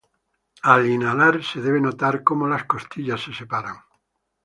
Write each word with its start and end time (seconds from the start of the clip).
Al 0.63 0.87
inhalar 0.93 1.43
se 1.43 1.61
debe 1.61 1.79
notar 1.79 2.23
como 2.23 2.47
las 2.47 2.63
costillas 2.65 3.21
se 3.21 3.35
separan. 3.35 3.75